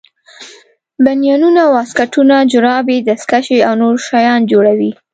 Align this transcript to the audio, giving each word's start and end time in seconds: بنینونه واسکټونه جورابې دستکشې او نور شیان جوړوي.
بنینونه 1.05 1.61
واسکټونه 1.73 2.35
جورابې 2.51 2.97
دستکشې 3.07 3.57
او 3.67 3.73
نور 3.81 3.95
شیان 4.07 4.41
جوړوي. 4.51 4.91